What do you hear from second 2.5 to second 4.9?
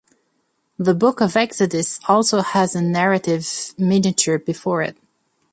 a narrative miniature before